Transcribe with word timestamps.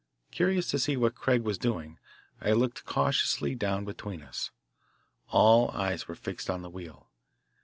Curious 0.31 0.67
to 0.71 0.79
see 0.79 0.97
what 0.97 1.13
Craig 1.13 1.43
was 1.43 1.59
doing, 1.59 1.99
I 2.41 2.53
looked 2.53 2.85
cautiously 2.85 3.53
down 3.53 3.85
between 3.85 4.23
us. 4.23 4.49
All 5.29 5.69
eyes 5.75 6.07
were 6.07 6.15
fixed 6.15 6.49
on 6.49 6.63
the 6.63 6.71
wheel. 6.71 7.11